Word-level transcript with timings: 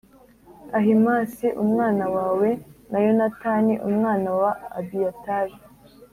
Ahimāsi 0.77 1.45
umwana 1.63 2.05
wawe, 2.15 2.49
na 2.91 2.99
Yonatani 3.05 3.73
umwana 3.87 4.29
wa 4.41 4.51
Abiyatari. 4.79 5.55